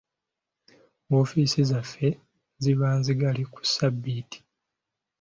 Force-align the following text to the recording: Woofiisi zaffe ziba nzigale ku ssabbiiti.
Woofiisi 1.11 1.61
zaffe 1.69 2.07
ziba 2.61 2.87
nzigale 2.99 3.41
ku 3.53 3.59
ssabbiiti. 3.67 4.39